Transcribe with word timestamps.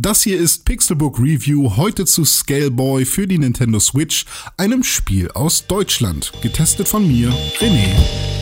Das 0.00 0.22
hier 0.22 0.38
ist 0.38 0.64
Pixelbook 0.64 1.18
Review 1.18 1.76
heute 1.76 2.06
zu 2.06 2.24
Scaleboy 2.24 3.04
für 3.04 3.26
die 3.26 3.36
Nintendo 3.36 3.80
Switch, 3.80 4.26
einem 4.56 4.84
Spiel 4.84 5.28
aus 5.32 5.66
Deutschland, 5.66 6.32
getestet 6.40 6.86
von 6.86 7.04
mir, 7.08 7.32
René. 7.58 8.37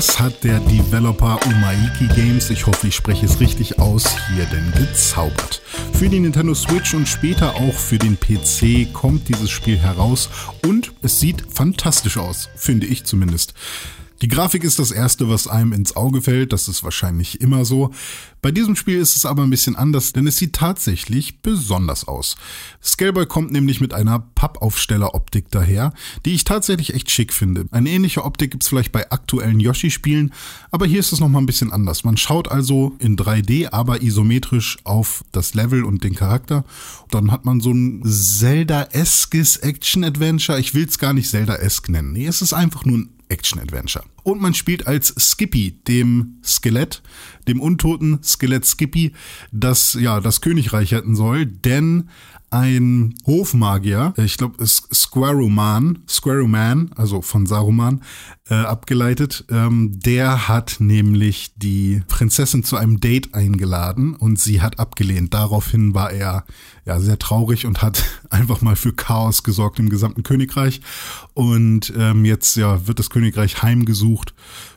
Was 0.00 0.18
hat 0.18 0.44
der 0.44 0.60
Developer 0.60 1.38
Umaiki 1.44 2.06
Games, 2.14 2.48
ich 2.48 2.66
hoffe, 2.66 2.86
ich 2.86 2.94
spreche 2.94 3.26
es 3.26 3.38
richtig 3.38 3.78
aus, 3.78 4.16
hier 4.34 4.46
denn 4.46 4.72
gezaubert? 4.72 5.60
Für 5.92 6.08
die 6.08 6.20
Nintendo 6.20 6.54
Switch 6.54 6.94
und 6.94 7.06
später 7.06 7.54
auch 7.56 7.74
für 7.74 7.98
den 7.98 8.18
PC 8.18 8.94
kommt 8.94 9.28
dieses 9.28 9.50
Spiel 9.50 9.76
heraus 9.76 10.30
und 10.66 10.90
es 11.02 11.20
sieht 11.20 11.44
fantastisch 11.52 12.16
aus, 12.16 12.48
finde 12.56 12.86
ich 12.86 13.04
zumindest. 13.04 13.52
Die 14.22 14.28
Grafik 14.28 14.64
ist 14.64 14.78
das 14.78 14.90
erste, 14.90 15.30
was 15.30 15.46
einem 15.46 15.72
ins 15.72 15.96
Auge 15.96 16.20
fällt, 16.20 16.52
das 16.52 16.68
ist 16.68 16.84
wahrscheinlich 16.84 17.40
immer 17.40 17.64
so. 17.64 17.90
Bei 18.42 18.50
diesem 18.50 18.76
Spiel 18.76 18.98
ist 18.98 19.16
es 19.16 19.24
aber 19.24 19.42
ein 19.42 19.50
bisschen 19.50 19.76
anders, 19.76 20.12
denn 20.12 20.26
es 20.26 20.36
sieht 20.36 20.54
tatsächlich 20.54 21.40
besonders 21.40 22.06
aus. 22.06 22.36
Scaleboy 22.82 23.26
kommt 23.26 23.50
nämlich 23.50 23.80
mit 23.80 23.94
einer 23.94 24.18
Pappaufsteller-Optik 24.18 25.50
daher, 25.50 25.94
die 26.26 26.34
ich 26.34 26.44
tatsächlich 26.44 26.92
echt 26.94 27.10
schick 27.10 27.32
finde. 27.32 27.64
Eine 27.70 27.90
ähnliche 27.90 28.24
Optik 28.24 28.50
gibt's 28.50 28.68
vielleicht 28.68 28.92
bei 28.92 29.10
aktuellen 29.10 29.58
Yoshi-Spielen, 29.60 30.32
aber 30.70 30.86
hier 30.86 31.00
ist 31.00 31.12
es 31.12 31.20
nochmal 31.20 31.42
ein 31.42 31.46
bisschen 31.46 31.72
anders. 31.72 32.04
Man 32.04 32.18
schaut 32.18 32.50
also 32.50 32.94
in 32.98 33.16
3D, 33.16 33.72
aber 33.72 34.02
isometrisch 34.02 34.78
auf 34.84 35.24
das 35.32 35.54
Level 35.54 35.84
und 35.84 36.04
den 36.04 36.14
Charakter. 36.14 36.64
Dann 37.10 37.30
hat 37.30 37.46
man 37.46 37.60
so 37.60 37.72
ein 37.72 38.02
Zelda-eskes 38.04 39.58
Action-Adventure. 39.58 40.60
Ich 40.60 40.74
will's 40.74 40.98
gar 40.98 41.14
nicht 41.14 41.30
Zelda-esk 41.30 41.88
nennen. 41.88 42.12
Nee, 42.12 42.26
es 42.26 42.42
ist 42.42 42.52
einfach 42.52 42.84
nur 42.84 42.98
ein 42.98 43.10
Action-Adventure. 43.30 44.02
Und 44.22 44.40
man 44.40 44.54
spielt 44.54 44.86
als 44.86 45.14
Skippy, 45.18 45.80
dem 45.86 46.40
Skelett, 46.44 47.02
dem 47.48 47.60
untoten 47.60 48.22
Skelett 48.22 48.64
Skippy, 48.66 49.12
das 49.52 49.94
ja 49.94 50.20
das 50.20 50.40
Königreich 50.40 50.92
retten 50.92 51.16
soll, 51.16 51.46
denn 51.46 52.08
ein 52.50 53.14
Hofmagier, 53.26 54.12
ich 54.16 54.36
glaube 54.36 54.64
Squaruman, 54.66 56.00
Squaruman, 56.08 56.90
also 56.96 57.22
von 57.22 57.46
Saruman 57.46 58.02
äh, 58.48 58.54
abgeleitet, 58.54 59.44
ähm, 59.50 60.00
der 60.00 60.48
hat 60.48 60.76
nämlich 60.80 61.54
die 61.56 62.02
Prinzessin 62.08 62.64
zu 62.64 62.76
einem 62.76 62.98
Date 62.98 63.34
eingeladen 63.34 64.16
und 64.16 64.40
sie 64.40 64.60
hat 64.60 64.80
abgelehnt. 64.80 65.32
Daraufhin 65.32 65.94
war 65.94 66.10
er 66.10 66.44
ja 66.84 66.98
sehr 66.98 67.20
traurig 67.20 67.66
und 67.66 67.82
hat 67.82 68.04
einfach 68.30 68.62
mal 68.62 68.74
für 68.74 68.92
Chaos 68.92 69.44
gesorgt 69.44 69.78
im 69.78 69.88
gesamten 69.88 70.24
Königreich. 70.24 70.80
Und 71.34 71.92
ähm, 71.96 72.24
jetzt 72.24 72.56
ja 72.56 72.88
wird 72.88 72.98
das 72.98 73.10
Königreich 73.10 73.62
heimgesucht 73.62 74.09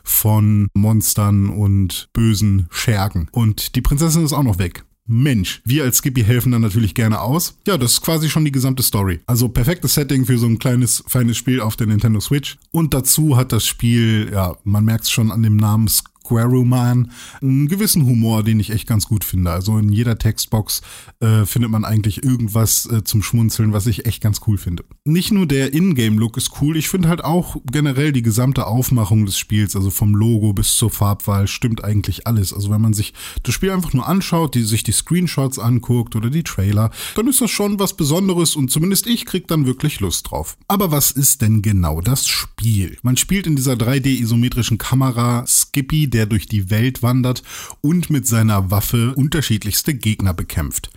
von 0.02 0.68
Monstern 0.74 1.48
und 1.48 2.08
bösen 2.12 2.66
Schergen. 2.70 3.28
Und 3.32 3.76
die 3.76 3.80
Prinzessin 3.80 4.24
ist 4.24 4.32
auch 4.32 4.42
noch 4.42 4.58
weg. 4.58 4.84
Mensch, 5.06 5.60
wir 5.66 5.84
als 5.84 5.98
Skippy 5.98 6.24
helfen 6.24 6.52
dann 6.52 6.62
natürlich 6.62 6.94
gerne 6.94 7.20
aus. 7.20 7.58
Ja, 7.66 7.76
das 7.76 7.94
ist 7.94 8.02
quasi 8.02 8.30
schon 8.30 8.46
die 8.46 8.52
gesamte 8.52 8.82
Story. 8.82 9.20
Also 9.26 9.48
perfektes 9.48 9.94
Setting 9.94 10.24
für 10.24 10.38
so 10.38 10.46
ein 10.46 10.58
kleines, 10.58 11.04
feines 11.06 11.36
Spiel 11.36 11.60
auf 11.60 11.76
der 11.76 11.86
Nintendo 11.86 12.20
Switch. 12.20 12.56
Und 12.70 12.94
dazu 12.94 13.36
hat 13.36 13.52
das 13.52 13.66
Spiel, 13.66 14.30
ja, 14.32 14.56
man 14.64 14.84
merkt 14.84 15.04
es 15.04 15.10
schon 15.10 15.30
an 15.30 15.42
dem 15.42 15.56
Namen 15.56 15.88
Squaruman 16.24 17.10
einen 17.42 17.68
gewissen 17.68 18.06
Humor, 18.06 18.42
den 18.42 18.58
ich 18.58 18.70
echt 18.70 18.88
ganz 18.88 19.06
gut 19.06 19.24
finde. 19.24 19.50
Also 19.50 19.78
in 19.78 19.90
jeder 19.90 20.18
Textbox 20.18 20.80
äh, 21.20 21.44
findet 21.44 21.70
man 21.70 21.84
eigentlich 21.84 22.24
irgendwas 22.24 22.86
äh, 22.86 23.04
zum 23.04 23.22
Schmunzeln, 23.22 23.72
was 23.72 23.86
ich 23.86 24.06
echt 24.06 24.22
ganz 24.22 24.40
cool 24.46 24.56
finde. 24.56 24.84
Nicht 25.04 25.32
nur 25.32 25.46
der 25.46 25.74
Ingame-Look 25.74 26.36
ist 26.36 26.52
cool, 26.60 26.76
ich 26.76 26.88
finde 26.88 27.08
halt 27.08 27.22
auch 27.22 27.56
generell 27.70 28.12
die 28.12 28.22
gesamte 28.22 28.66
Aufmachung 28.66 29.26
des 29.26 29.38
Spiels, 29.38 29.76
also 29.76 29.90
vom 29.90 30.14
Logo 30.14 30.52
bis 30.54 30.76
zur 30.76 30.90
Farbwahl, 30.90 31.46
stimmt 31.46 31.84
eigentlich 31.84 32.26
alles. 32.26 32.52
Also 32.52 32.70
wenn 32.70 32.80
man 32.80 32.94
sich 32.94 33.12
das 33.42 33.54
Spiel 33.54 33.70
einfach 33.70 33.92
nur 33.92 34.08
anschaut, 34.08 34.54
die 34.54 34.62
sich 34.62 34.82
die 34.82 34.92
Screenshots 34.92 35.58
anguckt 35.58 36.16
oder 36.16 36.30
die 36.30 36.42
Trailer, 36.42 36.90
dann 37.16 37.28
ist 37.28 37.40
das 37.40 37.50
schon 37.50 37.78
was 37.78 37.94
Besonderes 37.94 38.56
und 38.56 38.70
zumindest 38.70 39.06
ich 39.06 39.26
krieg 39.26 39.46
dann 39.46 39.66
wirklich 39.66 40.00
Lust 40.00 40.30
drauf. 40.30 40.56
Aber 40.68 40.90
was 40.90 41.10
ist 41.10 41.42
denn 41.42 41.60
genau 41.60 42.00
das 42.00 42.26
Spiel? 42.28 42.96
Man 43.02 43.16
spielt 43.16 43.46
in 43.46 43.56
dieser 43.56 43.74
3D-isometrischen 43.74 44.78
Kamera 44.78 45.44
Skippy, 45.46 46.13
der 46.14 46.26
durch 46.26 46.46
die 46.46 46.70
Welt 46.70 47.02
wandert 47.02 47.42
und 47.80 48.08
mit 48.08 48.26
seiner 48.26 48.70
Waffe 48.70 49.14
unterschiedlichste 49.16 49.94
Gegner 49.94 50.32
bekämpft. 50.32 50.90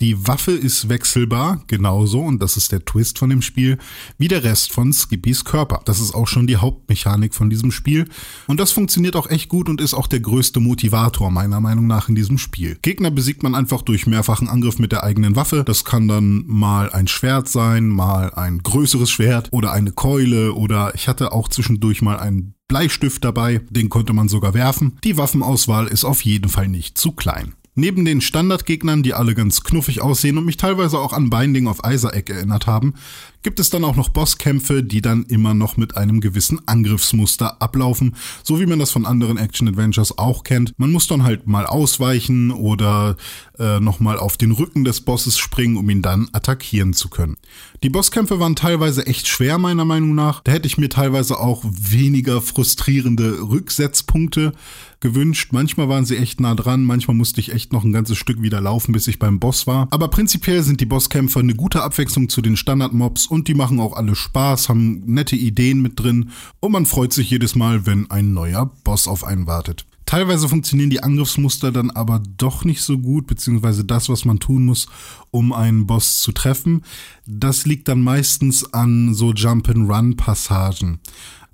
Die 0.00 0.28
Waffe 0.28 0.52
ist 0.52 0.88
wechselbar, 0.88 1.64
genauso, 1.66 2.20
und 2.20 2.40
das 2.40 2.56
ist 2.56 2.70
der 2.70 2.84
Twist 2.84 3.18
von 3.18 3.30
dem 3.30 3.42
Spiel, 3.42 3.78
wie 4.18 4.28
der 4.28 4.44
Rest 4.44 4.70
von 4.70 4.92
Skippys 4.92 5.44
Körper. 5.44 5.80
Das 5.86 6.00
ist 6.00 6.14
auch 6.14 6.28
schon 6.28 6.46
die 6.46 6.58
Hauptmechanik 6.58 7.34
von 7.34 7.50
diesem 7.50 7.72
Spiel. 7.72 8.06
Und 8.46 8.60
das 8.60 8.70
funktioniert 8.70 9.16
auch 9.16 9.28
echt 9.28 9.48
gut 9.48 9.68
und 9.68 9.80
ist 9.80 9.94
auch 9.94 10.06
der 10.06 10.20
größte 10.20 10.60
Motivator 10.60 11.30
meiner 11.30 11.60
Meinung 11.60 11.86
nach 11.86 12.08
in 12.08 12.14
diesem 12.14 12.38
Spiel. 12.38 12.76
Gegner 12.82 13.10
besiegt 13.10 13.42
man 13.42 13.54
einfach 13.54 13.82
durch 13.82 14.06
mehrfachen 14.06 14.48
Angriff 14.48 14.78
mit 14.78 14.92
der 14.92 15.02
eigenen 15.02 15.34
Waffe. 15.34 15.64
Das 15.64 15.84
kann 15.84 16.08
dann 16.08 16.44
mal 16.46 16.90
ein 16.90 17.08
Schwert 17.08 17.48
sein, 17.48 17.88
mal 17.88 18.34
ein 18.34 18.58
größeres 18.58 19.10
Schwert 19.10 19.48
oder 19.50 19.72
eine 19.72 19.92
Keule 19.92 20.52
oder 20.52 20.94
ich 20.94 21.08
hatte 21.08 21.32
auch 21.32 21.48
zwischendurch 21.48 22.02
mal 22.02 22.18
einen 22.18 22.54
Bleistift 22.68 23.24
dabei, 23.24 23.62
den 23.70 23.88
konnte 23.88 24.12
man 24.12 24.28
sogar 24.28 24.52
werfen. 24.52 24.98
Die 25.02 25.16
Waffenauswahl 25.16 25.86
ist 25.86 26.04
auf 26.04 26.20
jeden 26.20 26.50
Fall 26.50 26.68
nicht 26.68 26.98
zu 26.98 27.12
klein. 27.12 27.54
Neben 27.74 28.04
den 28.04 28.20
Standardgegnern, 28.20 29.02
die 29.02 29.14
alle 29.14 29.34
ganz 29.34 29.62
knuffig 29.62 30.02
aussehen 30.02 30.36
und 30.36 30.44
mich 30.44 30.58
teilweise 30.58 30.98
auch 30.98 31.14
an 31.14 31.30
Binding 31.30 31.66
of 31.66 31.80
Isaac 31.86 32.28
erinnert 32.28 32.66
haben, 32.66 32.94
gibt 33.42 33.60
es 33.60 33.70
dann 33.70 33.84
auch 33.84 33.96
noch 33.96 34.08
Bosskämpfe, 34.08 34.82
die 34.82 35.00
dann 35.00 35.24
immer 35.24 35.54
noch 35.54 35.76
mit 35.76 35.96
einem 35.96 36.20
gewissen 36.20 36.60
Angriffsmuster 36.66 37.60
ablaufen, 37.62 38.16
so 38.42 38.60
wie 38.60 38.66
man 38.66 38.78
das 38.78 38.90
von 38.90 39.06
anderen 39.06 39.38
Action-Adventures 39.38 40.18
auch 40.18 40.44
kennt. 40.44 40.72
Man 40.78 40.92
muss 40.92 41.06
dann 41.06 41.22
halt 41.22 41.46
mal 41.46 41.66
ausweichen 41.66 42.50
oder 42.50 43.16
äh, 43.58 43.80
nochmal 43.80 44.18
auf 44.18 44.36
den 44.36 44.52
Rücken 44.52 44.84
des 44.84 45.00
Bosses 45.00 45.38
springen, 45.38 45.76
um 45.76 45.88
ihn 45.90 46.02
dann 46.02 46.28
attackieren 46.32 46.92
zu 46.92 47.08
können. 47.08 47.36
Die 47.82 47.90
Bosskämpfe 47.90 48.40
waren 48.40 48.56
teilweise 48.56 49.06
echt 49.06 49.28
schwer, 49.28 49.58
meiner 49.58 49.84
Meinung 49.84 50.14
nach. 50.14 50.40
Da 50.42 50.52
hätte 50.52 50.66
ich 50.66 50.78
mir 50.78 50.88
teilweise 50.88 51.38
auch 51.38 51.64
weniger 51.64 52.40
frustrierende 52.40 53.40
Rücksetzpunkte 53.40 54.52
gewünscht. 55.00 55.52
Manchmal 55.52 55.88
waren 55.88 56.04
sie 56.04 56.16
echt 56.16 56.40
nah 56.40 56.54
dran, 56.54 56.84
manchmal 56.84 57.16
musste 57.16 57.40
ich 57.40 57.52
echt 57.52 57.72
noch 57.72 57.84
ein 57.84 57.92
ganzes 57.92 58.18
Stück 58.18 58.42
wieder 58.42 58.60
laufen, 58.60 58.92
bis 58.92 59.06
ich 59.06 59.18
beim 59.18 59.38
Boss 59.38 59.66
war. 59.66 59.86
Aber 59.90 60.08
prinzipiell 60.08 60.62
sind 60.62 60.80
die 60.80 60.86
Bosskämpfe 60.86 61.38
eine 61.38 61.54
gute 61.54 61.82
Abwechslung 61.82 62.28
zu 62.28 62.42
den 62.42 62.56
Standardmobs 62.56 63.26
und 63.26 63.37
die 63.44 63.54
machen 63.54 63.78
auch 63.78 63.94
alle 63.94 64.16
Spaß, 64.16 64.68
haben 64.68 65.02
nette 65.06 65.36
Ideen 65.36 65.80
mit 65.80 66.00
drin 66.00 66.30
und 66.60 66.72
man 66.72 66.86
freut 66.86 67.12
sich 67.12 67.30
jedes 67.30 67.54
Mal, 67.54 67.86
wenn 67.86 68.10
ein 68.10 68.32
neuer 68.34 68.72
Boss 68.82 69.06
auf 69.06 69.22
einen 69.22 69.46
wartet. 69.46 69.86
Teilweise 70.08 70.48
funktionieren 70.48 70.88
die 70.88 71.02
Angriffsmuster 71.02 71.70
dann 71.70 71.90
aber 71.90 72.22
doch 72.38 72.64
nicht 72.64 72.80
so 72.80 72.96
gut, 72.96 73.26
beziehungsweise 73.26 73.84
das, 73.84 74.08
was 74.08 74.24
man 74.24 74.38
tun 74.38 74.64
muss, 74.64 74.86
um 75.30 75.52
einen 75.52 75.86
Boss 75.86 76.20
zu 76.22 76.32
treffen. 76.32 76.82
Das 77.26 77.66
liegt 77.66 77.88
dann 77.88 78.00
meistens 78.00 78.72
an 78.72 79.12
so 79.12 79.34
Jump-and-Run-Passagen. 79.34 81.00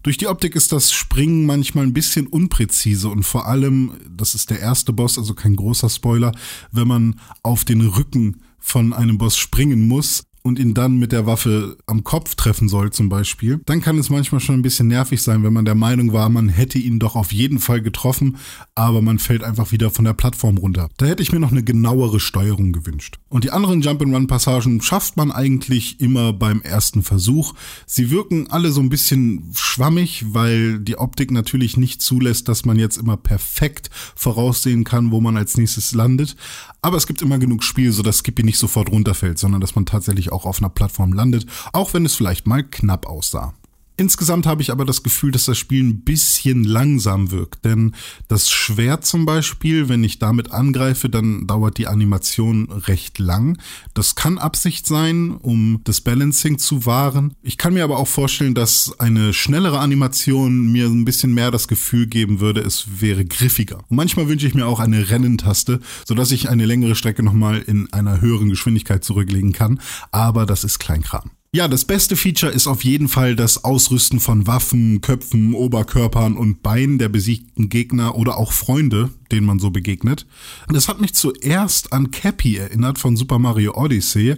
Durch 0.05 0.19
die 0.19 0.29
Optik 0.29 0.55
ist 0.55 0.71
das 0.71 0.93
Springen 0.93 1.47
manchmal 1.47 1.85
ein 1.85 1.95
bisschen 1.95 2.29
unpräzise 2.29 3.09
und 3.09 3.25
vor 3.25 3.49
allem, 3.49 3.93
das 4.09 4.37
ist 4.37 4.51
der 4.51 4.61
erste 4.61 4.93
Boss, 4.93 5.19
also 5.19 5.35
kein 5.35 5.57
großer 5.57 5.89
Spoiler, 5.89 6.31
wenn 6.71 6.87
man 6.87 7.21
auf 7.43 7.65
den 7.65 7.81
Rücken 7.81 8.37
von 8.61 8.93
einem 8.93 9.19
Boss 9.19 9.37
springen 9.37 9.89
muss, 9.89 10.23
und 10.47 10.59
ihn 10.59 10.75
dann 10.75 10.99
mit 10.99 11.11
der 11.11 11.27
Waffe 11.27 11.79
am 11.87 12.05
Kopf 12.05 12.35
treffen 12.35 12.69
soll 12.69 12.93
zum 12.93 13.09
Beispiel, 13.09 13.61
dann 13.65 13.81
kann 13.81 13.99
es 13.99 14.11
manchmal 14.11 14.43
schon 14.43 14.57
ein 14.57 14.63
bisschen 14.63 14.89
nervig 14.89 15.23
sein, 15.23 15.43
wenn 15.43 15.55
man 15.55 15.65
der 15.65 15.75
Meinung 15.75 16.13
war, 16.13 16.29
man 16.29 16.51
hätte 16.51 16.79
ihn 16.79 16.99
doch 16.99 17.17
auf 17.17 17.33
jeden 17.33 17.59
Fall 17.59 17.81
getroffen, 17.81 18.37
aber 18.75 19.01
man 19.01 19.19
fällt 19.19 19.43
einfach 19.43 19.73
wieder 19.73 19.91
von 19.91 20.05
der 20.05 20.13
Plattform 20.13 20.59
runter. 20.59 20.91
Da 20.99 21.07
hätte 21.07 21.23
ich 21.23 21.33
mir 21.33 21.41
noch 21.41 21.51
eine 21.51 21.65
genauere 21.65 22.21
Steuerung 22.21 22.73
gewünscht. 22.73 23.19
Und 23.31 23.45
die 23.45 23.53
anderen 23.53 23.81
Jump-and-Run-Passagen 23.81 24.83
schafft 24.83 25.17
man 25.17 25.33
eigentlich 25.33 25.99
immer 26.01 26.35
beim 26.35 26.61
ersten 26.61 27.03
Versuch. 27.03 27.55
Sie 27.87 28.11
wirken 28.11 28.51
alle 28.51 28.71
so 28.71 28.83
ein 28.83 28.91
bisschen 28.91 29.51
schwammig, 29.55 30.27
weil 30.29 30.79
die 30.79 30.99
Optik 30.99 31.31
natürlich 31.31 31.79
nicht 31.79 32.03
zulässt, 32.03 32.49
dass 32.49 32.67
man 32.67 32.79
jetzt 32.79 32.99
immer 32.99 33.17
perfekt 33.17 33.89
voraussehen 34.15 34.85
kann, 34.85 35.11
wo 35.11 35.23
man 35.23 35.39
als 35.39 35.57
nächstes 35.57 35.95
landet. 35.95 36.37
Aber 36.83 36.99
es 36.99 37.07
gibt 37.07 37.23
immer 37.23 37.39
genug 37.39 37.65
Spiel, 37.65 37.93
sodass 37.93 38.19
Skippy 38.19 38.43
nicht 38.43 38.59
sofort 38.59 38.91
runterfällt, 38.93 39.39
sondern 39.39 39.63
dass 39.63 39.75
man 39.75 39.87
tatsächlich 39.87 40.34
auch 40.35 40.45
auf 40.45 40.59
einer 40.59 40.69
Plattform 40.69 41.13
landet, 41.13 41.47
auch 41.73 41.95
wenn 41.95 42.05
es 42.05 42.15
vielleicht 42.15 42.47
mal 42.47 42.63
knapp 42.63 43.07
aussah. 43.07 43.55
Insgesamt 43.97 44.45
habe 44.47 44.61
ich 44.61 44.73
aber 44.73 44.85
das 44.85 45.05
Gefühl, 45.05 45.31
dass 45.31 45.45
das 45.45 45.57
Spiel 45.57 45.85
ein 45.85 46.01
bisschen 46.01 46.65
langsam 46.65 47.31
wirkt, 47.31 47.65
denn 47.65 47.95
das 48.27 48.51
Schwert 48.51 49.07
zum 49.07 49.25
Beispiel, 49.25 49.89
wenn 49.89 50.03
ich 50.03 50.19
damit 50.19 50.51
angreife, 50.51 51.09
dann 51.09 51.47
dauert 51.47 51.79
die 51.79 51.87
Animation 51.87 52.73
recht 52.73 53.21
lang. 53.21 53.57
Das 53.95 54.17
kann 54.17 54.39
Absicht 54.39 54.89
sein, 54.89 55.31
um 55.31 55.81
das 55.85 56.01
Balancing 56.01 56.59
zu 56.59 56.87
wahren. 56.87 57.35
Ich 57.41 57.57
kann 57.57 57.75
mir 57.75 57.85
aber 57.85 57.99
auch 57.99 58.09
vorstellen, 58.09 58.55
dass 58.55 58.99
eine 58.99 59.33
schnellere 59.33 59.79
Animation 59.79 60.73
mir 60.73 60.87
ein 60.87 61.05
bisschen 61.05 61.33
mehr 61.33 61.53
das 61.53 61.69
Gefühl 61.69 62.09
geben 62.09 62.41
würde, 62.41 62.63
es 62.63 63.01
wäre 63.01 63.25
griffiger. 63.25 63.79
Und 63.89 63.97
manchmal 63.97 64.29
wünsche 64.29 64.49
ich 64.49 64.55
mir 64.55 64.67
auch 64.67 64.81
eine 64.81 65.09
Rennentaste, 65.09 65.79
sodass 66.05 66.33
ich 66.33 66.49
eine 66.49 66.67
längere 66.67 66.97
Strecke 66.97 67.23
nochmal 67.23 67.59
in 67.61 67.93
einer 67.93 68.21
höheren 68.21 68.51
Geschwindigkeit 68.51 69.05
zurücklegen 69.05 69.53
kann, 69.53 69.81
aber 70.11 70.47
das 70.47 70.65
ist 70.65 70.81
Kleinkram. 70.81 71.31
Ja, 71.55 71.69
das 71.69 71.85
beste 71.85 72.17
Feature 72.17 72.51
ist 72.51 72.67
auf 72.67 72.83
jeden 72.83 73.07
Fall 73.07 73.37
das 73.37 73.63
Ausrüsten 73.63 74.19
von 74.19 74.49
Waffen, 74.49 75.01
Köpfen, 75.03 75.55
Oberkörpern 75.55 76.37
und 76.37 76.65
Beinen 76.65 76.99
der 76.99 77.09
besiegten 77.09 77.69
Gegner 77.69 78.17
oder 78.17 78.39
auch 78.39 78.51
Freunde, 78.51 79.11
denen 79.31 79.47
man 79.47 79.61
so 79.61 79.71
begegnet. 79.71 80.27
Das 80.67 80.89
hat 80.89 81.01
mich 81.01 81.15
zuerst 81.15 81.93
an 81.93 82.11
Cappy 82.11 82.57
erinnert 82.57 82.99
von 82.99 83.17
Super 83.17 83.39
Mario 83.39 83.77
Odyssey, 83.77 84.35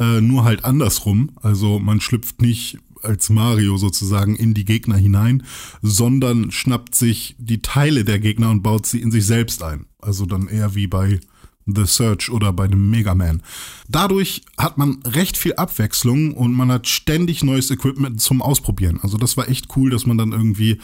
äh, 0.00 0.22
nur 0.22 0.44
halt 0.44 0.64
andersrum. 0.64 1.32
Also 1.42 1.78
man 1.80 2.00
schlüpft 2.00 2.40
nicht 2.40 2.78
als 3.02 3.28
Mario 3.28 3.76
sozusagen 3.76 4.34
in 4.34 4.54
die 4.54 4.64
Gegner 4.64 4.96
hinein, 4.96 5.42
sondern 5.82 6.50
schnappt 6.50 6.94
sich 6.94 7.36
die 7.38 7.60
Teile 7.60 8.06
der 8.06 8.20
Gegner 8.20 8.48
und 8.48 8.62
baut 8.62 8.86
sie 8.86 9.02
in 9.02 9.10
sich 9.10 9.26
selbst 9.26 9.62
ein. 9.62 9.84
Also 10.00 10.24
dann 10.24 10.48
eher 10.48 10.74
wie 10.74 10.86
bei 10.86 11.20
The 11.66 11.86
Search 11.86 12.30
oder 12.30 12.52
bei 12.52 12.66
dem 12.68 12.90
Mega 12.90 13.14
Man. 13.14 13.42
Dadurch 13.88 14.42
hat 14.58 14.78
man 14.78 15.00
recht 15.04 15.36
viel 15.36 15.54
Abwechslung 15.54 16.34
und 16.34 16.52
man 16.52 16.70
hat 16.70 16.88
ständig 16.88 17.42
neues 17.42 17.70
Equipment 17.70 18.20
zum 18.20 18.42
Ausprobieren. 18.42 19.00
Also 19.02 19.16
das 19.16 19.36
war 19.36 19.48
echt 19.48 19.68
cool, 19.76 19.90
dass 19.90 20.06
man 20.06 20.18
dann 20.18 20.32
irgendwie 20.32 20.78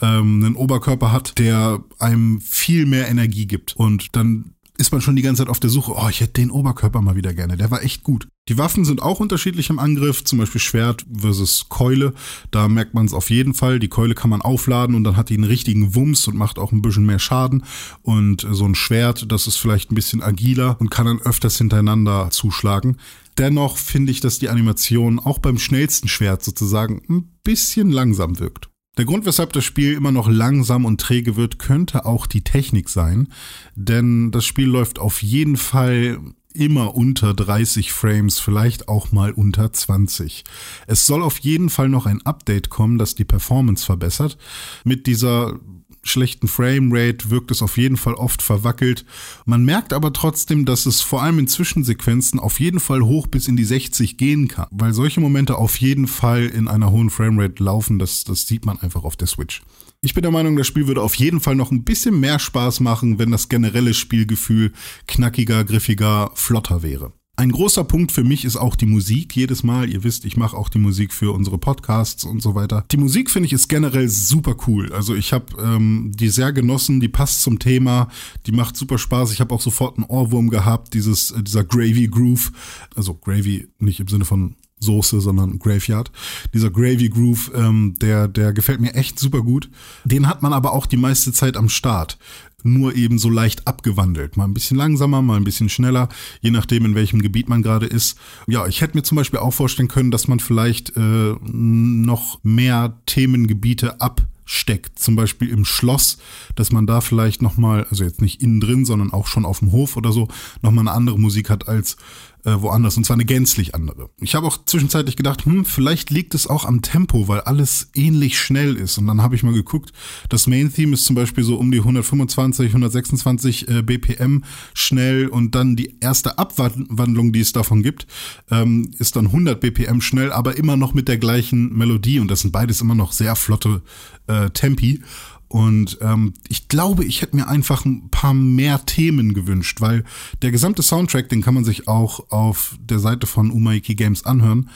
ähm, 0.00 0.44
einen 0.44 0.56
Oberkörper 0.56 1.12
hat, 1.12 1.38
der 1.38 1.82
einem 1.98 2.40
viel 2.40 2.86
mehr 2.86 3.08
Energie 3.08 3.46
gibt. 3.46 3.76
Und 3.76 4.16
dann 4.16 4.53
ist 4.76 4.92
man 4.92 5.00
schon 5.00 5.16
die 5.16 5.22
ganze 5.22 5.42
Zeit 5.42 5.50
auf 5.50 5.60
der 5.60 5.70
Suche, 5.70 5.92
oh, 5.94 6.08
ich 6.08 6.20
hätte 6.20 6.34
den 6.34 6.50
Oberkörper 6.50 7.00
mal 7.00 7.14
wieder 7.14 7.32
gerne, 7.32 7.56
der 7.56 7.70
war 7.70 7.82
echt 7.82 8.02
gut. 8.02 8.26
Die 8.48 8.58
Waffen 8.58 8.84
sind 8.84 9.00
auch 9.00 9.20
unterschiedlich 9.20 9.70
im 9.70 9.78
Angriff, 9.78 10.22
zum 10.24 10.38
Beispiel 10.38 10.60
Schwert 10.60 11.06
versus 11.10 11.66
Keule. 11.70 12.12
Da 12.50 12.68
merkt 12.68 12.92
man 12.92 13.06
es 13.06 13.14
auf 13.14 13.30
jeden 13.30 13.54
Fall. 13.54 13.78
Die 13.78 13.88
Keule 13.88 14.14
kann 14.14 14.28
man 14.28 14.42
aufladen 14.42 14.94
und 14.94 15.04
dann 15.04 15.16
hat 15.16 15.30
die 15.30 15.34
einen 15.34 15.44
richtigen 15.44 15.94
Wumms 15.94 16.28
und 16.28 16.36
macht 16.36 16.58
auch 16.58 16.70
ein 16.70 16.82
bisschen 16.82 17.06
mehr 17.06 17.18
Schaden. 17.18 17.64
Und 18.02 18.46
so 18.50 18.66
ein 18.66 18.74
Schwert, 18.74 19.32
das 19.32 19.46
ist 19.46 19.56
vielleicht 19.56 19.90
ein 19.90 19.94
bisschen 19.94 20.22
agiler 20.22 20.76
und 20.78 20.90
kann 20.90 21.06
dann 21.06 21.22
öfters 21.22 21.56
hintereinander 21.56 22.28
zuschlagen. 22.30 22.98
Dennoch 23.38 23.78
finde 23.78 24.12
ich, 24.12 24.20
dass 24.20 24.38
die 24.38 24.50
Animation 24.50 25.18
auch 25.18 25.38
beim 25.38 25.58
schnellsten 25.58 26.08
Schwert 26.08 26.44
sozusagen 26.44 27.00
ein 27.08 27.30
bisschen 27.44 27.90
langsam 27.90 28.38
wirkt. 28.38 28.68
Der 28.96 29.04
Grund, 29.04 29.26
weshalb 29.26 29.52
das 29.52 29.64
Spiel 29.64 29.94
immer 29.94 30.12
noch 30.12 30.28
langsam 30.28 30.84
und 30.84 31.00
träge 31.00 31.36
wird, 31.36 31.58
könnte 31.58 32.06
auch 32.06 32.26
die 32.26 32.44
Technik 32.44 32.88
sein, 32.88 33.28
denn 33.74 34.30
das 34.30 34.44
Spiel 34.44 34.68
läuft 34.68 34.98
auf 34.98 35.22
jeden 35.22 35.56
Fall 35.56 36.20
immer 36.52 36.94
unter 36.94 37.34
30 37.34 37.92
Frames, 37.92 38.38
vielleicht 38.38 38.88
auch 38.88 39.10
mal 39.10 39.32
unter 39.32 39.72
20. 39.72 40.44
Es 40.86 41.04
soll 41.04 41.22
auf 41.22 41.38
jeden 41.38 41.68
Fall 41.68 41.88
noch 41.88 42.06
ein 42.06 42.22
Update 42.24 42.70
kommen, 42.70 42.96
das 42.96 43.16
die 43.16 43.24
Performance 43.24 43.84
verbessert. 43.84 44.38
Mit 44.84 45.08
dieser 45.08 45.58
schlechten 46.04 46.48
Framerate 46.48 47.30
wirkt 47.30 47.50
es 47.50 47.62
auf 47.62 47.76
jeden 47.76 47.96
Fall 47.96 48.14
oft 48.14 48.42
verwackelt. 48.42 49.04
Man 49.44 49.64
merkt 49.64 49.92
aber 49.92 50.12
trotzdem, 50.12 50.64
dass 50.64 50.86
es 50.86 51.00
vor 51.00 51.22
allem 51.22 51.38
in 51.38 51.48
Zwischensequenzen 51.48 52.38
auf 52.38 52.60
jeden 52.60 52.80
Fall 52.80 53.02
hoch 53.02 53.26
bis 53.26 53.48
in 53.48 53.56
die 53.56 53.64
60 53.64 54.16
gehen 54.16 54.48
kann, 54.48 54.68
weil 54.70 54.92
solche 54.92 55.20
Momente 55.20 55.56
auf 55.56 55.76
jeden 55.76 56.06
Fall 56.06 56.44
in 56.46 56.68
einer 56.68 56.90
hohen 56.90 57.10
Framerate 57.10 57.62
laufen, 57.62 57.98
das, 57.98 58.24
das 58.24 58.46
sieht 58.46 58.64
man 58.64 58.78
einfach 58.78 59.04
auf 59.04 59.16
der 59.16 59.28
Switch. 59.28 59.62
Ich 60.00 60.12
bin 60.12 60.22
der 60.22 60.32
Meinung, 60.32 60.56
das 60.56 60.66
Spiel 60.66 60.86
würde 60.86 61.00
auf 61.00 61.14
jeden 61.14 61.40
Fall 61.40 61.56
noch 61.56 61.70
ein 61.70 61.84
bisschen 61.84 62.20
mehr 62.20 62.38
Spaß 62.38 62.80
machen, 62.80 63.18
wenn 63.18 63.30
das 63.30 63.48
generelle 63.48 63.94
Spielgefühl 63.94 64.72
knackiger, 65.06 65.64
griffiger, 65.64 66.30
flotter 66.34 66.82
wäre. 66.82 67.12
Ein 67.36 67.50
großer 67.50 67.82
Punkt 67.82 68.12
für 68.12 68.22
mich 68.22 68.44
ist 68.44 68.56
auch 68.56 68.76
die 68.76 68.86
Musik 68.86 69.34
jedes 69.34 69.64
Mal. 69.64 69.90
Ihr 69.90 70.04
wisst, 70.04 70.24
ich 70.24 70.36
mache 70.36 70.56
auch 70.56 70.68
die 70.68 70.78
Musik 70.78 71.12
für 71.12 71.34
unsere 71.34 71.58
Podcasts 71.58 72.22
und 72.22 72.40
so 72.40 72.54
weiter. 72.54 72.84
Die 72.92 72.96
Musik 72.96 73.28
finde 73.28 73.48
ich 73.48 73.52
ist 73.52 73.66
generell 73.66 74.08
super 74.08 74.54
cool. 74.68 74.92
Also 74.92 75.16
ich 75.16 75.32
habe 75.32 75.46
ähm, 75.60 76.12
die 76.14 76.28
sehr 76.28 76.52
genossen, 76.52 77.00
die 77.00 77.08
passt 77.08 77.42
zum 77.42 77.58
Thema, 77.58 78.08
die 78.46 78.52
macht 78.52 78.76
super 78.76 78.98
Spaß. 78.98 79.32
Ich 79.32 79.40
habe 79.40 79.52
auch 79.52 79.60
sofort 79.60 79.96
einen 79.96 80.06
Ohrwurm 80.06 80.48
gehabt, 80.48 80.94
dieses 80.94 81.32
äh, 81.32 81.42
dieser 81.42 81.64
Gravy 81.64 82.06
Groove, 82.06 82.52
also 82.94 83.14
Gravy 83.14 83.66
nicht 83.80 83.98
im 83.98 84.06
Sinne 84.06 84.24
von 84.24 84.54
Soße, 84.84 85.20
sondern 85.20 85.58
Graveyard. 85.58 86.10
Dieser 86.52 86.70
Gravy 86.70 87.08
Groove, 87.08 87.50
ähm, 87.54 87.94
der, 88.00 88.28
der 88.28 88.52
gefällt 88.52 88.80
mir 88.80 88.94
echt 88.94 89.18
super 89.18 89.42
gut. 89.42 89.68
Den 90.04 90.28
hat 90.28 90.42
man 90.42 90.52
aber 90.52 90.72
auch 90.72 90.86
die 90.86 90.96
meiste 90.96 91.32
Zeit 91.32 91.56
am 91.56 91.68
Start 91.68 92.18
nur 92.64 92.96
eben 92.96 93.18
so 93.18 93.28
leicht 93.28 93.68
abgewandelt. 93.68 94.36
Mal 94.36 94.44
ein 94.44 94.54
bisschen 94.54 94.76
langsamer, 94.76 95.22
mal 95.22 95.36
ein 95.36 95.44
bisschen 95.44 95.68
schneller, 95.68 96.08
je 96.40 96.50
nachdem, 96.50 96.86
in 96.86 96.94
welchem 96.94 97.20
Gebiet 97.20 97.48
man 97.48 97.62
gerade 97.62 97.86
ist. 97.86 98.18
Ja, 98.46 98.66
ich 98.66 98.80
hätte 98.80 98.96
mir 98.96 99.02
zum 99.02 99.16
Beispiel 99.16 99.38
auch 99.38 99.52
vorstellen 99.52 99.88
können, 99.88 100.10
dass 100.10 100.28
man 100.28 100.40
vielleicht 100.40 100.96
äh, 100.96 101.34
noch 101.42 102.42
mehr 102.42 102.98
Themengebiete 103.06 104.00
ab 104.00 104.22
steckt, 104.44 104.98
zum 104.98 105.16
Beispiel 105.16 105.48
im 105.48 105.64
Schloss, 105.64 106.18
dass 106.54 106.72
man 106.72 106.86
da 106.86 107.00
vielleicht 107.00 107.42
nochmal, 107.42 107.86
also 107.90 108.04
jetzt 108.04 108.20
nicht 108.20 108.42
innen 108.42 108.60
drin, 108.60 108.84
sondern 108.84 109.12
auch 109.12 109.26
schon 109.26 109.44
auf 109.44 109.60
dem 109.60 109.72
Hof 109.72 109.96
oder 109.96 110.12
so, 110.12 110.28
nochmal 110.62 110.82
eine 110.82 110.92
andere 110.92 111.18
Musik 111.18 111.50
hat 111.50 111.68
als 111.68 111.96
äh, 112.44 112.60
woanders 112.60 112.96
und 112.96 113.04
zwar 113.04 113.14
eine 113.14 113.24
gänzlich 113.24 113.74
andere. 113.74 114.10
Ich 114.20 114.34
habe 114.34 114.46
auch 114.46 114.64
zwischenzeitlich 114.64 115.16
gedacht, 115.16 115.46
hm, 115.46 115.64
vielleicht 115.64 116.10
liegt 116.10 116.34
es 116.34 116.46
auch 116.46 116.64
am 116.64 116.82
Tempo, 116.82 117.26
weil 117.28 117.40
alles 117.40 117.90
ähnlich 117.94 118.38
schnell 118.38 118.76
ist. 118.76 118.98
Und 118.98 119.06
dann 119.06 119.22
habe 119.22 119.34
ich 119.34 119.42
mal 119.42 119.54
geguckt, 119.54 119.92
das 120.28 120.46
Main 120.46 120.72
Theme 120.72 120.94
ist 120.94 121.06
zum 121.06 121.16
Beispiel 121.16 121.44
so 121.44 121.56
um 121.56 121.70
die 121.70 121.78
125, 121.78 122.68
126 122.68 123.68
äh, 123.68 123.82
BPM 123.82 124.44
schnell 124.74 125.28
und 125.28 125.54
dann 125.54 125.76
die 125.76 125.96
erste 126.00 126.38
Abwandlung, 126.38 127.32
die 127.32 127.40
es 127.40 127.52
davon 127.52 127.82
gibt, 127.82 128.06
ähm, 128.50 128.90
ist 128.98 129.16
dann 129.16 129.26
100 129.26 129.60
BPM 129.60 130.00
schnell, 130.00 130.32
aber 130.32 130.56
immer 130.56 130.76
noch 130.76 130.94
mit 130.94 131.08
der 131.08 131.18
gleichen 131.18 131.74
Melodie 131.76 132.20
und 132.20 132.30
das 132.30 132.40
sind 132.40 132.52
beides 132.52 132.80
immer 132.80 132.94
noch 132.94 133.12
sehr 133.12 133.36
flotte 133.36 133.82
äh, 134.26 134.32
Tempi. 134.52 135.02
Und 135.48 135.98
ähm, 136.00 136.34
ich 136.48 136.66
glaube, 136.66 137.04
ich 137.04 137.22
hätte 137.22 137.36
mir 137.36 137.46
einfach 137.46 137.84
ein 137.84 138.08
paar 138.10 138.34
mehr 138.34 138.84
Themen 138.86 139.34
gewünscht, 139.34 139.80
weil 139.80 140.02
der 140.42 140.50
gesamte 140.50 140.82
Soundtrack, 140.82 141.28
den 141.28 141.42
kann 141.42 141.54
man 141.54 141.64
sich 141.64 141.86
auch 141.86 142.30
auf 142.30 142.76
der 142.80 142.98
Seite 142.98 143.28
von 143.28 143.50
Umaiki 143.50 143.94
Games 143.94 144.24
anhören, 144.24 144.68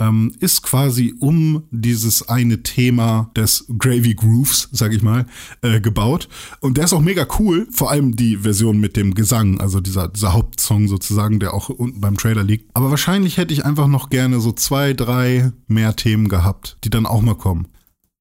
ähm, 0.00 0.34
ist 0.40 0.62
quasi 0.62 1.14
um 1.20 1.62
dieses 1.70 2.28
eine 2.28 2.62
Thema 2.62 3.30
des 3.36 3.66
Gravy 3.78 4.14
Grooves, 4.14 4.68
sag 4.72 4.92
ich 4.92 5.02
mal, 5.02 5.26
äh, 5.62 5.80
gebaut. 5.80 6.28
Und 6.60 6.76
der 6.76 6.86
ist 6.86 6.92
auch 6.92 7.00
mega 7.00 7.26
cool, 7.38 7.68
vor 7.70 7.90
allem 7.90 8.16
die 8.16 8.38
Version 8.38 8.80
mit 8.80 8.96
dem 8.96 9.14
Gesang, 9.14 9.60
also 9.60 9.80
dieser, 9.80 10.08
dieser 10.08 10.32
Hauptsong 10.32 10.88
sozusagen, 10.88 11.38
der 11.38 11.54
auch 11.54 11.68
unten 11.68 12.00
beim 12.00 12.16
Trailer 12.16 12.42
liegt. 12.42 12.70
Aber 12.74 12.90
wahrscheinlich 12.90 13.36
hätte 13.36 13.54
ich 13.54 13.64
einfach 13.64 13.86
noch 13.86 14.10
gerne 14.10 14.40
so 14.40 14.52
zwei, 14.52 14.94
drei 14.94 15.52
mehr 15.68 15.94
Themen 15.96 16.28
gehabt, 16.28 16.78
die 16.84 16.90
dann 16.90 17.06
auch 17.06 17.22
mal 17.22 17.36
kommen. 17.36 17.68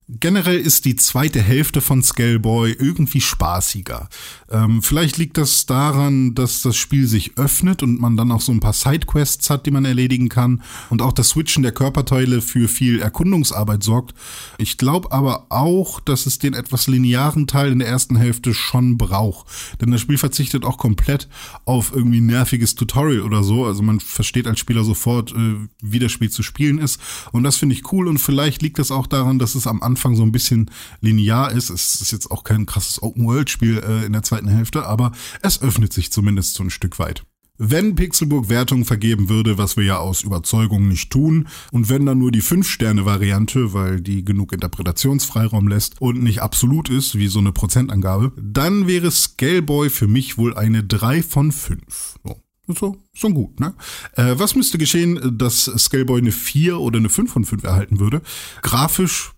Generell 0.10 0.60
ist 0.60 0.84
die 0.84 0.98
zweite 0.98 1.42
Hälfte 1.42 1.80
von 1.80 2.04
Scaleboy 2.04 2.74
irgendwie 2.74 3.22
spaßiger. 3.22 4.10
Ähm, 4.52 4.82
vielleicht 4.82 5.18
liegt 5.18 5.38
das 5.38 5.66
daran, 5.66 6.36
dass 6.36 6.62
das 6.62 6.76
Spiel 6.76 7.08
sich 7.08 7.38
öffnet 7.38 7.84
und 7.84 8.02
man 8.02 8.18
dann 8.18 8.30
auch 8.30 8.42
so 8.42 8.52
ein 8.52 8.60
paar 8.60 8.74
Sidequests 8.74 9.50
hat, 9.50 9.66
die 9.66 9.72
man 9.72 9.86
erledigen 9.86 10.28
kann 10.28 10.62
und 10.90 11.02
auch 11.02 11.14
das 11.14 11.30
Switchen 11.30 11.64
der 11.64 11.72
Körperteile 11.72 12.42
für 12.42 12.68
viel 12.68 13.02
Erkundungsarbeit 13.02 13.82
sorgt. 13.82 14.14
Ich 14.58 14.78
glaube 14.78 15.10
aber 15.14 15.45
auch, 15.50 16.02
dass 16.02 16.26
es 16.26 16.38
den 16.38 16.54
etwas 16.54 16.88
linearen 16.88 17.48
Teil 17.48 17.72
in 17.72 17.80
der 17.80 17.88
ersten 17.88 18.18
Hälfte 18.18 18.54
schon 18.54 18.98
braucht. 18.98 19.48
Denn 19.80 19.92
das 19.92 20.02
Spiel 20.02 20.18
verzichtet 20.18 20.66
auch 20.66 20.78
komplett 20.78 21.30
auf 21.64 21.94
irgendwie 21.95 22.19
nerviges 22.19 22.76
Tutorial 22.76 23.22
oder 23.22 23.42
so. 23.42 23.66
Also 23.66 23.81
man 23.83 24.02
versteht 24.02 24.48
als 24.48 24.60
Spieler 24.60 24.83
sofort, 24.83 25.31
äh, 25.31 25.56
wie 25.81 26.00
das 26.00 26.12
Spiel 26.12 26.30
zu 26.30 26.44
spielen 26.44 26.78
ist. 26.78 27.00
Und 27.31 27.44
das 27.44 27.56
finde 27.56 27.74
ich 27.74 27.94
cool 27.94 28.10
und 28.10 28.18
vielleicht 28.18 28.62
liegt 28.62 28.80
das 28.80 28.92
auch 28.92 29.07
daran, 29.07 29.40
dass 29.40 29.56
es 29.56 29.66
am 29.66 29.81
Anfang 29.81 29.93
Anfang 29.94 30.16
so 30.16 30.23
ein 30.23 30.31
bisschen 30.31 30.71
linear 31.02 31.52
ist. 31.52 31.69
Es 31.69 32.02
ist 32.02 32.12
jetzt 32.12 32.31
auch 32.31 32.44
kein 32.44 32.66
krasses 32.66 33.04
Open-World-Spiel 33.04 33.78
äh, 33.78 34.06
in 34.06 34.14
der 34.14 34.23
zweiten 34.23 34.47
Hälfte, 34.47 34.88
aber 34.88 35.12
es 35.44 35.62
öffnet 35.62 35.94
sich 35.94 36.12
zumindest 36.12 36.56
so 36.56 36.64
ein 36.64 36.71
Stück 36.71 36.97
weit. 36.97 37.23
Wenn 37.59 37.94
Pixelburg 37.94 38.50
Wertungen 38.50 38.85
vergeben 38.85 39.30
würde, 39.30 39.59
was 39.59 39.78
wir 39.78 39.83
ja 39.83 39.97
aus 39.97 40.23
Überzeugung 40.23 40.88
nicht 40.88 41.12
tun, 41.12 41.47
und 41.71 41.90
wenn 41.90 42.07
dann 42.07 42.18
nur 42.18 42.31
die 42.31 42.42
5-Sterne-Variante, 42.42 43.73
weil 43.73 44.02
die 44.02 44.26
genug 44.26 44.52
Interpretationsfreiraum 44.52 45.68
lässt 45.68 46.02
und 46.02 46.23
nicht 46.23 46.42
absolut 46.42 46.90
ist, 46.90 47.19
wie 47.19 47.28
so 47.28 47.38
eine 47.38 47.52
Prozentangabe, 47.52 48.31
dann 48.42 48.88
wäre 48.88 49.12
Scaleboy 49.12 49.92
für 49.92 50.07
mich 50.07 50.40
wohl 50.40 50.57
eine 50.57 50.83
3 50.83 51.21
von 51.21 51.52
5. 51.52 52.16
So. 52.23 52.40
So, 52.68 52.97
so 53.14 53.30
gut, 53.30 53.59
ne? 53.59 53.73
Äh, 54.14 54.35
was 54.38 54.56
müsste 54.56 54.78
geschehen, 54.78 55.38
dass 55.38 55.66
Scaleboy 55.66 56.21
eine 56.21 56.31
4 56.31 56.80
oder 56.80 56.97
eine 56.97 57.09
5 57.09 57.31
von 57.31 57.44
5 57.44 57.64
erhalten 57.66 58.00
würde? 58.00 58.21
Grafisch 58.62 59.32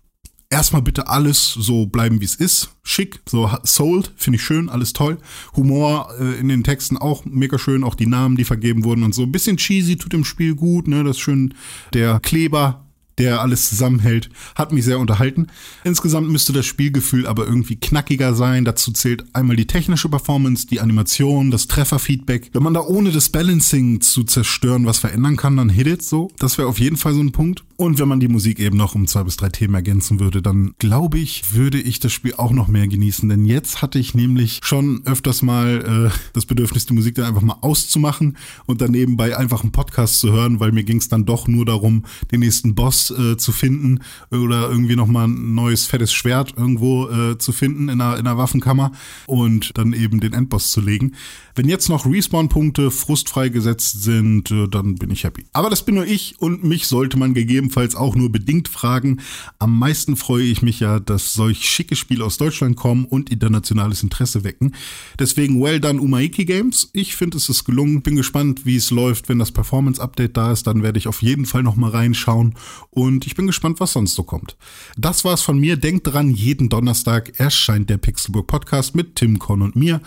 erstmal 0.56 0.80
bitte 0.80 1.08
alles 1.08 1.52
so 1.52 1.84
bleiben, 1.84 2.22
wie 2.22 2.24
es 2.24 2.34
ist. 2.34 2.70
Schick, 2.82 3.20
so 3.28 3.50
sold, 3.62 4.12
finde 4.16 4.38
ich 4.38 4.42
schön, 4.42 4.70
alles 4.70 4.94
toll. 4.94 5.18
Humor 5.54 6.08
äh, 6.18 6.40
in 6.40 6.48
den 6.48 6.64
Texten 6.64 6.96
auch 6.96 7.26
mega 7.26 7.58
schön, 7.58 7.84
auch 7.84 7.94
die 7.94 8.06
Namen, 8.06 8.36
die 8.36 8.44
vergeben 8.44 8.82
wurden 8.84 9.02
und 9.02 9.14
so. 9.14 9.24
Ein 9.24 9.32
bisschen 9.32 9.58
cheesy 9.58 9.96
tut 9.96 10.14
dem 10.14 10.24
Spiel 10.24 10.54
gut, 10.54 10.88
ne? 10.88 11.04
Das 11.04 11.16
ist 11.16 11.22
schön 11.22 11.52
der 11.92 12.20
Kleber 12.20 12.86
der 13.18 13.40
alles 13.40 13.70
zusammenhält, 13.70 14.28
hat 14.54 14.72
mich 14.72 14.84
sehr 14.84 14.98
unterhalten. 14.98 15.46
Insgesamt 15.84 16.28
müsste 16.28 16.52
das 16.52 16.66
Spielgefühl 16.66 17.26
aber 17.26 17.46
irgendwie 17.46 17.76
knackiger 17.76 18.34
sein. 18.34 18.66
Dazu 18.66 18.92
zählt 18.92 19.24
einmal 19.34 19.56
die 19.56 19.66
technische 19.66 20.10
Performance, 20.10 20.66
die 20.66 20.80
Animation, 20.80 21.50
das 21.50 21.66
Trefferfeedback. 21.66 22.50
Wenn 22.52 22.62
man 22.62 22.74
da 22.74 22.80
ohne 22.80 23.12
das 23.12 23.30
Balancing 23.30 24.02
zu 24.02 24.24
zerstören 24.24 24.84
was 24.84 24.98
verändern 24.98 25.36
kann, 25.36 25.56
dann 25.56 25.70
hit 25.70 25.86
it 25.86 26.02
so. 26.02 26.30
Das 26.38 26.58
wäre 26.58 26.68
auf 26.68 26.78
jeden 26.78 26.98
Fall 26.98 27.14
so 27.14 27.20
ein 27.20 27.32
Punkt. 27.32 27.64
Und 27.76 27.98
wenn 27.98 28.08
man 28.08 28.20
die 28.20 28.28
Musik 28.28 28.58
eben 28.58 28.78
noch 28.78 28.94
um 28.94 29.06
zwei 29.06 29.22
bis 29.22 29.36
drei 29.36 29.50
Themen 29.50 29.74
ergänzen 29.74 30.18
würde, 30.18 30.40
dann 30.40 30.74
glaube 30.78 31.18
ich, 31.18 31.52
würde 31.52 31.78
ich 31.78 32.00
das 32.00 32.10
Spiel 32.10 32.32
auch 32.36 32.52
noch 32.52 32.68
mehr 32.68 32.88
genießen. 32.88 33.28
Denn 33.28 33.44
jetzt 33.44 33.82
hatte 33.82 33.98
ich 33.98 34.14
nämlich 34.14 34.60
schon 34.62 35.02
öfters 35.04 35.42
mal 35.42 36.10
äh, 36.10 36.18
das 36.32 36.46
Bedürfnis, 36.46 36.86
die 36.86 36.94
Musik 36.94 37.16
dann 37.16 37.26
einfach 37.26 37.42
mal 37.42 37.58
auszumachen 37.60 38.38
und 38.64 38.80
dann 38.80 38.92
nebenbei 38.92 39.36
einfach 39.36 39.62
einen 39.62 39.72
Podcast 39.72 40.20
zu 40.20 40.32
hören, 40.32 40.58
weil 40.58 40.72
mir 40.72 40.84
ging 40.84 40.96
es 40.96 41.10
dann 41.10 41.26
doch 41.26 41.48
nur 41.48 41.66
darum, 41.66 42.04
den 42.32 42.40
nächsten 42.40 42.74
Boss 42.74 43.10
äh, 43.10 43.36
zu 43.36 43.52
finden 43.52 44.00
oder 44.30 44.70
irgendwie 44.70 44.96
nochmal 44.96 45.28
ein 45.28 45.54
neues 45.54 45.84
fettes 45.84 46.14
Schwert 46.14 46.54
irgendwo 46.56 47.08
äh, 47.10 47.36
zu 47.36 47.52
finden 47.52 47.90
in 47.90 48.00
einer, 48.00 48.18
in 48.18 48.26
einer 48.26 48.38
Waffenkammer 48.38 48.92
und 49.26 49.76
dann 49.76 49.92
eben 49.92 50.20
den 50.20 50.32
Endboss 50.32 50.70
zu 50.70 50.80
legen. 50.80 51.12
Wenn 51.56 51.70
jetzt 51.70 51.88
noch 51.88 52.04
Respawn-Punkte 52.04 52.90
frustfrei 52.90 53.48
gesetzt 53.48 54.02
sind, 54.02 54.50
äh, 54.50 54.68
dann 54.68 54.96
bin 54.96 55.10
ich 55.10 55.24
happy. 55.24 55.46
Aber 55.54 55.70
das 55.70 55.84
bin 55.84 55.94
nur 55.94 56.06
ich 56.06 56.36
und 56.38 56.64
mich 56.64 56.86
sollte 56.86 57.18
man 57.18 57.32
gegebenenfalls 57.66 57.94
auch 57.94 58.14
nur 58.14 58.30
bedingt 58.30 58.68
fragen. 58.68 59.20
Am 59.58 59.78
meisten 59.78 60.16
freue 60.16 60.44
ich 60.44 60.62
mich 60.62 60.80
ja, 60.80 61.00
dass 61.00 61.34
solch 61.34 61.68
schicke 61.68 61.96
Spiele 61.96 62.24
aus 62.24 62.38
Deutschland 62.38 62.76
kommen 62.76 63.04
und 63.04 63.30
internationales 63.30 64.02
Interesse 64.02 64.44
wecken. 64.44 64.74
Deswegen 65.18 65.62
well 65.62 65.80
done 65.80 66.00
Umaiki 66.00 66.44
Games. 66.44 66.90
Ich 66.92 67.16
finde 67.16 67.36
es 67.36 67.48
ist 67.48 67.64
gelungen. 67.64 68.02
Bin 68.02 68.16
gespannt, 68.16 68.64
wie 68.64 68.76
es 68.76 68.90
läuft, 68.90 69.28
wenn 69.28 69.38
das 69.38 69.52
Performance-Update 69.52 70.36
da 70.36 70.52
ist. 70.52 70.66
Dann 70.66 70.82
werde 70.82 70.98
ich 70.98 71.08
auf 71.08 71.22
jeden 71.22 71.46
Fall 71.46 71.62
nochmal 71.62 71.90
reinschauen 71.90 72.54
und 72.90 73.26
ich 73.26 73.34
bin 73.34 73.46
gespannt, 73.46 73.80
was 73.80 73.92
sonst 73.92 74.14
so 74.14 74.22
kommt. 74.22 74.56
Das 74.96 75.24
war's 75.24 75.42
von 75.42 75.58
mir. 75.58 75.76
Denkt 75.76 76.06
dran, 76.06 76.30
jeden 76.30 76.68
Donnerstag 76.68 77.38
erscheint 77.38 77.90
der 77.90 77.98
Pixelburg 77.98 78.46
Podcast 78.46 78.94
mit 78.94 79.16
Tim 79.16 79.38
Korn 79.38 79.62
und 79.62 79.76
mir. 79.76 80.00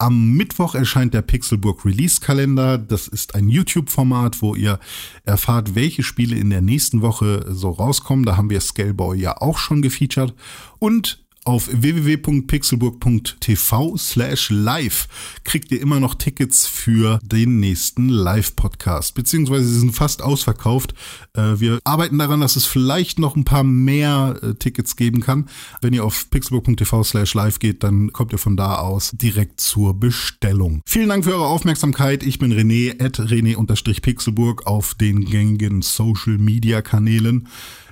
Am 0.00 0.32
Mittwoch 0.32 0.76
erscheint 0.76 1.12
der 1.12 1.22
Pixelburg 1.22 1.84
Release 1.84 2.20
Kalender. 2.20 2.78
Das 2.78 3.08
ist 3.08 3.34
ein 3.34 3.48
YouTube-Format, 3.48 4.40
wo 4.42 4.54
ihr 4.54 4.78
erfahrt, 5.24 5.74
welche 5.74 6.04
Spiele 6.04 6.36
in 6.36 6.50
der 6.50 6.60
nächsten 6.60 7.02
Woche 7.02 7.44
so 7.48 7.70
rauskommen. 7.70 8.24
Da 8.24 8.36
haben 8.36 8.48
wir 8.48 8.60
Scaleboy 8.60 9.18
ja 9.18 9.40
auch 9.40 9.58
schon 9.58 9.82
gefeatured. 9.82 10.34
Und 10.78 11.24
auf 11.48 11.68
www.pixelburg.tv 11.72 13.96
slash 13.96 14.50
live 14.50 15.08
kriegt 15.44 15.72
ihr 15.72 15.80
immer 15.80 15.98
noch 15.98 16.14
Tickets 16.14 16.66
für 16.66 17.18
den 17.22 17.58
nächsten 17.58 18.10
Live-Podcast, 18.10 19.14
beziehungsweise 19.14 19.64
sie 19.64 19.78
sind 19.78 19.92
fast 19.92 20.20
ausverkauft. 20.20 20.92
Äh, 21.32 21.58
wir 21.58 21.78
arbeiten 21.84 22.18
daran, 22.18 22.42
dass 22.42 22.56
es 22.56 22.66
vielleicht 22.66 23.18
noch 23.18 23.34
ein 23.34 23.44
paar 23.44 23.64
mehr 23.64 24.38
äh, 24.42 24.56
Tickets 24.56 24.94
geben 24.94 25.22
kann. 25.22 25.48
Wenn 25.80 25.94
ihr 25.94 26.04
auf 26.04 26.28
pixelburg.tv 26.28 27.02
slash 27.02 27.32
live 27.32 27.58
geht, 27.60 27.82
dann 27.82 28.12
kommt 28.12 28.32
ihr 28.32 28.38
von 28.38 28.58
da 28.58 28.74
aus 28.74 29.12
direkt 29.12 29.58
zur 29.58 29.98
Bestellung. 29.98 30.82
Vielen 30.84 31.08
Dank 31.08 31.24
für 31.24 31.32
eure 31.32 31.46
Aufmerksamkeit. 31.46 32.24
Ich 32.24 32.38
bin 32.38 32.52
René, 32.52 33.02
at 33.02 33.20
René-Pixelburg 33.20 34.66
auf 34.66 34.96
den 34.96 35.24
gängigen 35.24 35.80
Social-Media-Kanälen. 35.80 37.48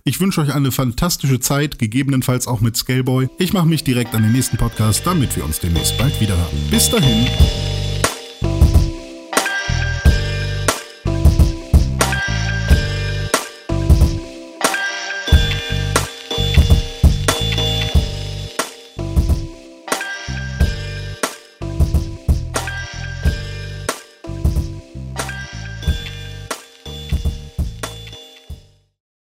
Ich 0.09 0.21
wünsche 0.21 0.41
euch 0.41 0.55
eine 0.55 0.71
fantastische 0.71 1.41
Zeit, 1.41 1.81
gegebenenfalls 1.81 2.47
auch 2.47 2.61
mit 2.61 2.77
Scaleboy. 2.77 3.29
Ich 3.41 3.53
mache 3.53 3.67
mich 3.67 3.83
direkt 3.83 4.15
an 4.15 4.23
den 4.23 4.31
nächsten 4.31 4.57
Podcast, 4.57 5.05
damit 5.05 5.35
wir 5.35 5.45
uns 5.45 5.59
demnächst 5.59 5.99
bald 5.99 6.21
wieder 6.21 6.39
haben. 6.39 6.57
Bis 6.71 6.89
dahin. 6.89 7.27